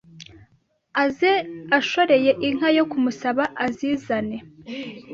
aze 1.03 1.31
ashoreye 1.79 2.31
inka 2.47 2.69
yo 2.77 2.83
kumusaba 2.91 3.43
azizane 3.65 4.37